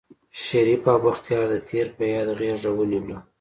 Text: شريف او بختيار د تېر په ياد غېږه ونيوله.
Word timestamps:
شريف 0.45 0.81
او 0.91 0.97
بختيار 1.05 1.45
د 1.51 1.55
تېر 1.69 1.87
په 1.95 2.03
ياد 2.13 2.29
غېږه 2.39 2.71
ونيوله. 2.73 3.17